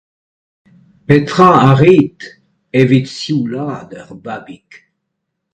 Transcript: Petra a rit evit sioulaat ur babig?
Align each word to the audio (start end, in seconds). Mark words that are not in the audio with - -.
Petra 1.05 1.47
a 1.69 1.71
rit 1.81 2.17
evit 2.79 3.07
sioulaat 3.17 3.89
ur 3.99 4.09
babig? 4.25 4.69